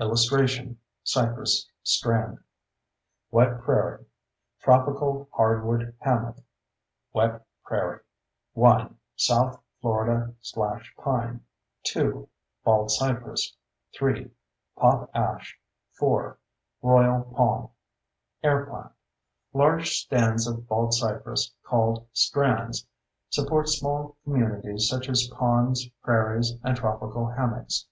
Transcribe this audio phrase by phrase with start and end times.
[0.00, 2.40] [Illustration: CYPRESS STRAND]
[3.30, 4.04] WET PRAIRIE
[4.58, 6.38] TROPICAL HARDWOOD HAMMOCK
[7.12, 8.00] WET PRAIRIE
[8.54, 11.44] 1 SOUTH FLORIDA SLASH PINE
[11.84, 12.28] 2
[12.64, 13.56] BALDCYPRESS
[13.96, 14.28] 3
[14.76, 15.56] POP ASH
[15.92, 16.36] 4
[16.82, 17.70] ROYAL PALM
[18.42, 18.92] AIR PLANT
[19.52, 22.84] Large stands of baldcypress, called "strands,"
[23.30, 27.86] support small communities such as ponds, prairies, and tropical hammocks.